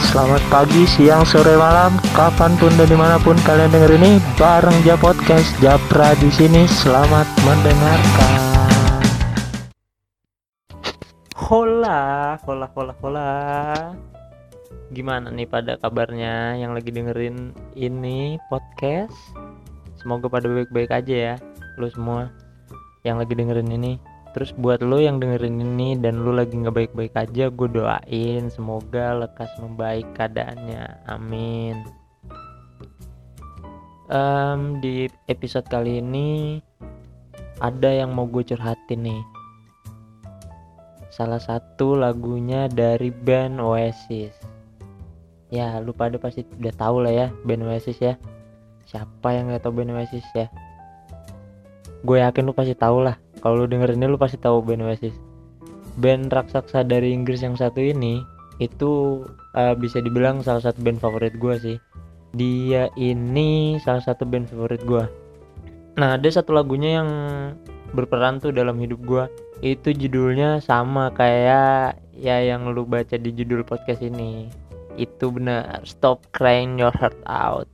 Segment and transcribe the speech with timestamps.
[0.00, 4.78] selamat pagi, siang, sore, malam, kapan pun dan di mana pun kalian denger ini bareng
[4.88, 6.64] Ja Podcast Japra di sini.
[6.64, 8.40] Selamat mendengarkan.
[11.36, 13.30] Hola, hola, hola, hola.
[14.92, 19.12] Gimana nih pada kabarnya yang lagi dengerin ini podcast?
[20.00, 21.34] Semoga pada baik-baik aja ya,
[21.76, 22.32] lu semua
[23.04, 27.12] yang lagi dengerin ini terus buat lo yang dengerin ini dan lo lagi nggak baik-baik
[27.12, 31.04] aja gue doain semoga lekas membaik keadaannya.
[31.04, 31.84] Amin.
[34.08, 36.60] Um, di episode kali ini
[37.60, 39.22] ada yang mau gue curhatin nih.
[41.12, 44.32] Salah satu lagunya dari band Oasis.
[45.52, 48.16] Ya lu pada pasti udah tahu lah ya band Oasis ya.
[48.88, 50.48] Siapa yang gak tau band Oasis ya?
[52.00, 55.14] Gue yakin lu pasti tahu lah kalau lu denger ini lu pasti tahu band Oasis
[56.00, 58.24] band raksasa dari Inggris yang satu ini
[58.62, 59.22] itu
[59.58, 61.78] uh, bisa dibilang salah satu band favorit gue sih.
[62.32, 65.04] Dia ini salah satu band favorit gue
[65.92, 67.10] nah ada satu lagunya yang
[67.92, 69.24] berperan tuh dalam hidup gue
[69.60, 74.48] itu judulnya sama kayak ya yang lu baca di judul podcast ini.
[74.96, 77.68] Itu benar stop crying your heart out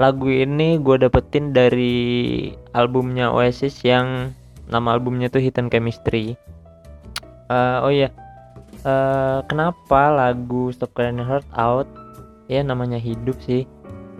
[0.00, 4.32] lagu ini gue dapetin dari albumnya Oasis yang
[4.68, 6.36] nama albumnya tuh Hidden Chemistry.
[7.52, 8.08] Uh, oh iya.
[8.82, 11.86] Uh, kenapa lagu Stop Crying Heart Out
[12.50, 13.62] ya namanya hidup sih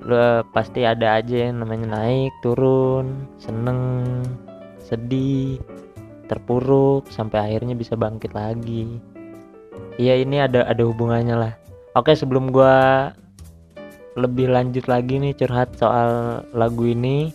[0.00, 0.16] Lu,
[0.56, 4.04] pasti ada aja yang namanya naik turun seneng
[4.80, 5.60] sedih
[6.30, 9.02] terpuruk sampai akhirnya bisa bangkit lagi.
[9.98, 11.52] Iya ini ada ada hubungannya lah.
[11.98, 12.76] Oke sebelum gue
[14.20, 17.32] lebih lanjut lagi nih curhat soal lagu ini.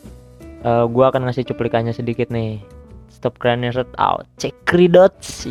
[0.66, 2.62] Uh, eh, gue akan ngasih cuplikannya sedikit nih.
[3.10, 3.66] Stop crying
[3.98, 4.30] out.
[4.38, 4.54] Check
[4.90, 5.50] dots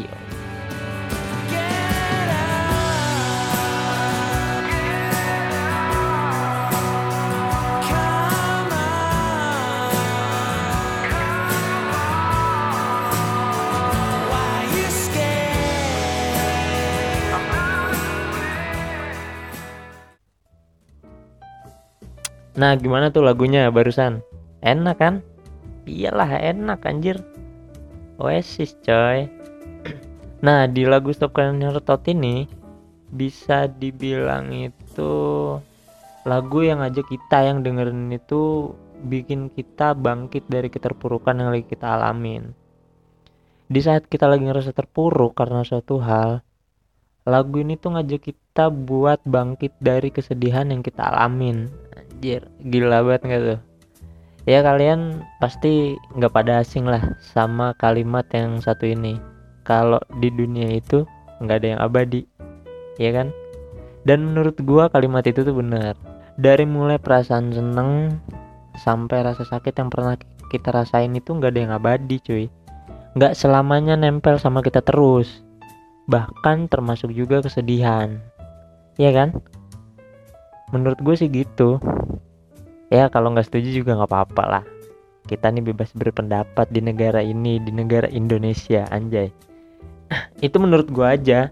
[22.54, 24.22] Nah gimana tuh lagunya barusan?
[24.62, 25.14] Enak kan?
[25.84, 27.18] Iyalah enak anjir.
[28.18, 29.26] Oasis coy.
[30.44, 32.44] Nah di lagu Stop Crying Tot ini
[33.08, 35.12] bisa dibilang itu
[36.28, 38.72] lagu yang aja kita yang dengerin itu
[39.04, 42.52] bikin kita bangkit dari keterpurukan yang lagi kita alamin.
[43.68, 46.44] Di saat kita lagi ngerasa terpuruk karena suatu hal,
[47.24, 51.72] lagu ini tuh ngajak kita buat bangkit dari kesedihan yang kita alamin.
[51.96, 53.60] Anjir gila banget gak tuh?
[54.44, 59.16] Ya kalian pasti nggak pada asing lah sama kalimat yang satu ini.
[59.64, 61.08] Kalau di dunia itu
[61.40, 62.28] nggak ada yang abadi
[63.00, 63.32] ya kan?
[64.04, 65.96] Dan menurut gua kalimat itu tuh benar.
[66.36, 68.20] Dari mulai perasaan seneng
[68.76, 70.20] sampai rasa sakit yang pernah
[70.52, 72.44] kita rasain itu nggak ada yang abadi cuy.
[73.16, 75.43] Nggak selamanya nempel sama kita terus
[76.04, 78.20] bahkan termasuk juga kesedihan.
[79.00, 79.40] Ya kan?
[80.70, 81.80] Menurut gue sih gitu.
[82.92, 84.64] Ya kalau nggak setuju juga nggak apa-apa lah.
[85.24, 89.32] Kita nih bebas berpendapat di negara ini di negara Indonesia anjay.
[90.46, 91.48] Itu menurut gue aja.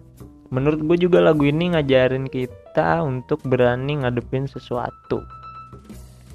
[0.53, 5.25] Menurut gue juga lagu ini ngajarin kita untuk berani ngadepin sesuatu.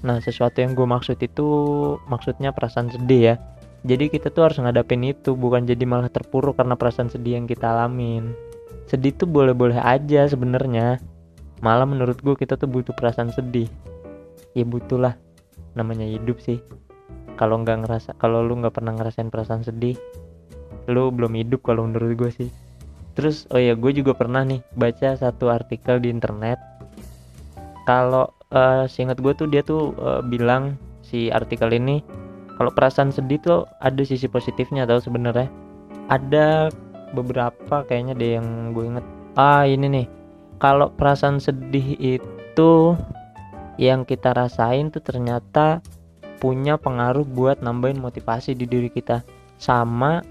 [0.01, 1.45] Nah sesuatu yang gue maksud itu
[2.09, 3.35] maksudnya perasaan sedih ya
[3.87, 7.71] jadi kita tuh harus ngadapin itu bukan jadi malah terpuruk karena perasaan sedih yang kita
[7.71, 8.35] alamin.
[8.83, 10.99] Sedih tuh boleh-boleh aja sebenarnya.
[11.63, 13.71] Malah menurut gue kita tuh butuh perasaan sedih.
[14.51, 15.15] Ya butuh lah
[15.71, 16.59] namanya hidup sih.
[17.39, 19.95] Kalau nggak ngerasa kalau lu nggak pernah ngerasain perasaan sedih
[20.87, 22.49] lu belum hidup kalau menurut gue sih.
[23.15, 26.59] Terus oh ya gue juga pernah nih baca satu artikel di internet.
[27.87, 30.75] Kalau uh, seingat gue tuh dia tuh uh, bilang
[31.07, 32.26] si artikel ini
[32.57, 35.45] kalau perasaan sedih tuh ada sisi positifnya tau sebenarnya.
[36.09, 36.73] Ada
[37.13, 39.05] beberapa kayaknya deh yang gue inget
[39.37, 40.07] ah ini nih.
[40.57, 42.97] Kalau perasaan sedih itu
[43.77, 45.85] yang kita rasain tuh ternyata
[46.41, 49.21] punya pengaruh buat nambahin motivasi di diri kita.
[49.61, 50.25] Sama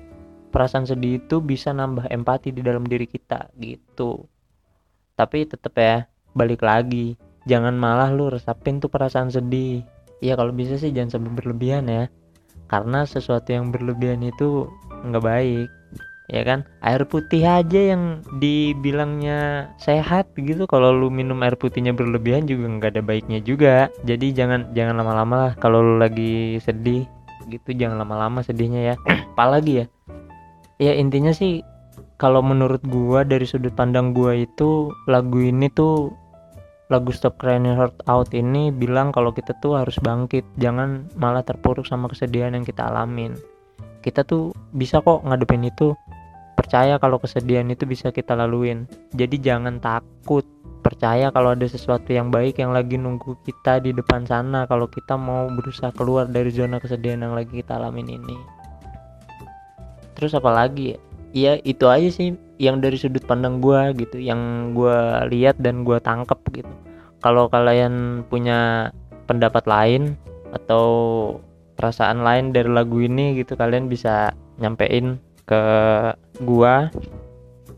[0.50, 4.26] perasaan sedih itu bisa nambah empati di dalam diri kita gitu.
[5.14, 7.14] Tapi tetep ya balik lagi.
[7.46, 9.86] Jangan malah lu resapin tuh perasaan sedih
[10.24, 12.04] ya kalau bisa sih jangan sampai berlebihan ya.
[12.66, 14.66] Karena sesuatu yang berlebihan itu
[15.06, 15.68] nggak baik
[16.26, 16.66] ya kan?
[16.82, 20.66] Air putih aja yang dibilangnya sehat gitu.
[20.66, 23.90] Kalau lu minum air putihnya berlebihan juga nggak ada baiknya juga.
[24.02, 25.52] Jadi jangan jangan lama-lama lah.
[25.58, 27.06] Kalau lu lagi sedih
[27.46, 28.94] gitu jangan lama-lama sedihnya ya.
[29.34, 29.86] Apalagi ya?
[30.82, 31.62] Ya intinya sih
[32.20, 36.12] kalau menurut gua dari sudut pandang gua itu lagu ini tuh
[36.86, 41.42] lagu Stop Crying Your Heart Out ini bilang kalau kita tuh harus bangkit jangan malah
[41.42, 43.34] terpuruk sama kesedihan yang kita alamin.
[44.06, 45.98] Kita tuh bisa kok ngadepin itu.
[46.54, 48.86] Percaya kalau kesedihan itu bisa kita laluin.
[49.18, 50.46] Jadi jangan takut.
[50.86, 55.18] Percaya kalau ada sesuatu yang baik yang lagi nunggu kita di depan sana kalau kita
[55.18, 58.38] mau berusaha keluar dari zona kesedihan yang lagi kita alamin ini.
[60.14, 60.94] Terus apa lagi?
[60.94, 60.98] ya
[61.36, 66.40] itu aja sih yang dari sudut pandang gua gitu yang gua lihat dan gua tangkep
[66.64, 66.72] gitu.
[67.20, 68.88] Kalau kalian punya
[69.28, 70.16] pendapat lain
[70.56, 70.86] atau
[71.76, 75.62] perasaan lain dari lagu ini gitu kalian bisa nyampein ke
[76.40, 76.88] gua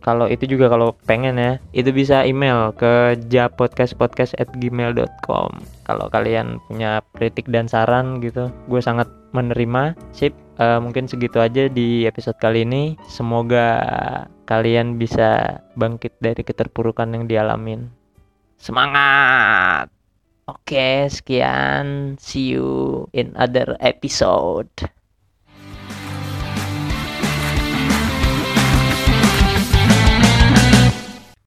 [0.05, 5.51] kalau itu juga kalau pengen ya itu bisa email ke japodcastpodcast@gmail.com
[5.89, 9.97] kalau kalian punya kritik dan saran gitu gue sangat menerima.
[10.13, 12.97] Sip uh, mungkin segitu aja di episode kali ini.
[13.09, 13.67] Semoga
[14.49, 17.89] kalian bisa bangkit dari keterpurukan yang dialamin.
[18.59, 19.93] Semangat!
[20.49, 22.17] Oke sekian.
[22.17, 24.73] See you in other episode